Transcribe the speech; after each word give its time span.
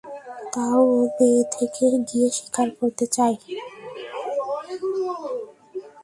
তা 0.53 0.65
ও 0.83 0.87
বে 1.15 1.31
থেকে 1.51 1.85
গিয়ে 2.09 2.27
শিকার 2.29 2.67
করতে 2.79 3.05
চায়। 3.07 3.35